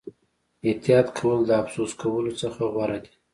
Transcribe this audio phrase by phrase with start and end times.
[0.67, 3.13] احتیاط کول د افسوس کولو څخه غوره دي.